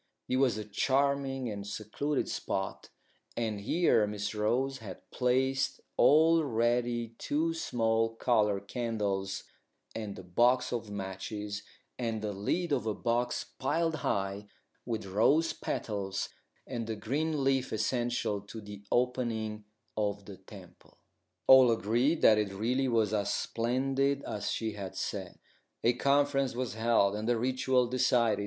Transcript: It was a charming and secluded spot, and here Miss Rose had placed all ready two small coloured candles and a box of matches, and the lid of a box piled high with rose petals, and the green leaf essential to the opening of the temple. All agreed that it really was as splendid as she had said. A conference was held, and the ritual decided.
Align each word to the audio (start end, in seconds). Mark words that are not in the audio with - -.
It 0.27 0.37
was 0.37 0.57
a 0.57 0.65
charming 0.65 1.47
and 1.47 1.67
secluded 1.67 2.27
spot, 2.27 2.89
and 3.37 3.59
here 3.61 4.07
Miss 4.07 4.33
Rose 4.33 4.79
had 4.79 5.07
placed 5.11 5.79
all 5.95 6.43
ready 6.43 7.09
two 7.19 7.53
small 7.53 8.15
coloured 8.15 8.67
candles 8.67 9.43
and 9.93 10.17
a 10.17 10.23
box 10.23 10.73
of 10.73 10.89
matches, 10.89 11.61
and 11.99 12.23
the 12.23 12.33
lid 12.33 12.71
of 12.71 12.87
a 12.87 12.95
box 12.95 13.45
piled 13.59 13.97
high 13.97 14.47
with 14.87 15.05
rose 15.05 15.53
petals, 15.53 16.29
and 16.65 16.87
the 16.87 16.95
green 16.95 17.43
leaf 17.43 17.71
essential 17.71 18.41
to 18.41 18.59
the 18.59 18.81
opening 18.91 19.65
of 19.95 20.25
the 20.25 20.37
temple. 20.37 20.97
All 21.45 21.69
agreed 21.69 22.23
that 22.23 22.39
it 22.39 22.51
really 22.51 22.87
was 22.87 23.13
as 23.13 23.31
splendid 23.31 24.23
as 24.23 24.49
she 24.49 24.71
had 24.71 24.95
said. 24.95 25.37
A 25.83 25.93
conference 25.93 26.55
was 26.55 26.73
held, 26.73 27.15
and 27.15 27.29
the 27.29 27.37
ritual 27.37 27.85
decided. 27.85 28.39